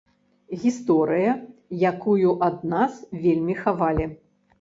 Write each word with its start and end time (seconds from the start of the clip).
Гісторыя, 0.61 1.35
якую 1.91 2.29
ад 2.47 2.63
нас 2.73 2.97
вельмі 3.27 3.55
хавалі. 3.61 4.09